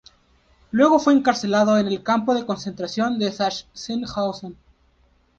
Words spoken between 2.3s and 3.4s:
de concentración de